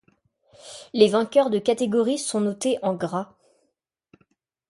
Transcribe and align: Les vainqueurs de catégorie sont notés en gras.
Les 0.93 1.09
vainqueurs 1.09 1.51
de 1.51 1.59
catégorie 1.59 2.17
sont 2.17 2.41
notés 2.41 2.79
en 2.81 2.95
gras. 2.95 3.35